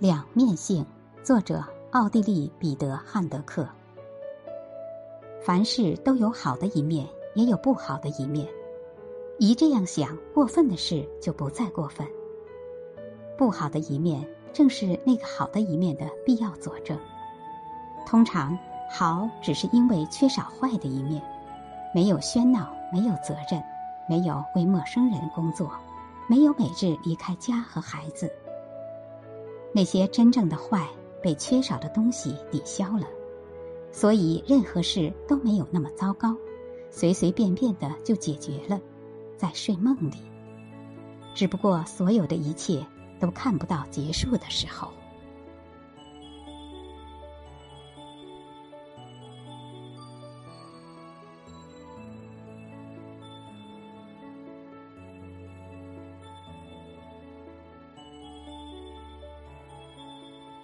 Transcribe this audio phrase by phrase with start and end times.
[0.00, 0.82] 两面性，
[1.22, 3.68] 作者奥地利彼得汉德克。
[5.42, 8.48] 凡事都有好的一面，也有不好的一面。
[9.38, 12.06] 一这样想，过分的事就不再过分。
[13.36, 16.98] 不好的一面，正是那个好的一面的必要佐证。
[18.06, 18.58] 通常，
[18.90, 21.22] 好只是因为缺少坏的一面，
[21.94, 23.62] 没有喧闹，没有责任，
[24.08, 25.70] 没有为陌生人工作，
[26.26, 28.32] 没有每日离开家和孩子。
[29.72, 30.88] 那些真正的坏
[31.22, 33.06] 被缺少的东西抵消了，
[33.92, 36.36] 所以任何事都没有那么糟糕，
[36.90, 38.80] 随随便便的就解决了，
[39.36, 40.14] 在睡梦里。
[41.34, 42.84] 只不过所有的一切
[43.20, 44.88] 都看不到结束的时候。